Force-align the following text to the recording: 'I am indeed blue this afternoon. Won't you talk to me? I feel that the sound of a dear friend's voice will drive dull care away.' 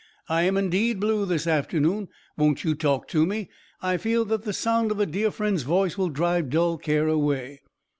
'I 0.29 0.41
am 0.41 0.57
indeed 0.57 0.99
blue 0.99 1.27
this 1.27 1.45
afternoon. 1.45 2.07
Won't 2.35 2.63
you 2.63 2.73
talk 2.73 3.07
to 3.09 3.23
me? 3.23 3.51
I 3.83 3.97
feel 3.97 4.25
that 4.25 4.41
the 4.41 4.51
sound 4.51 4.89
of 4.89 4.99
a 4.99 5.05
dear 5.05 5.29
friend's 5.29 5.61
voice 5.61 5.95
will 5.95 6.09
drive 6.09 6.49
dull 6.49 6.79
care 6.79 7.07
away.' 7.07 7.61